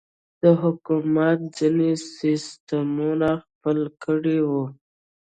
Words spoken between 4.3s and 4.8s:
وو.